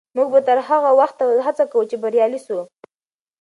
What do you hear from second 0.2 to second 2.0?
به تر هغه وخته هڅه کوو چې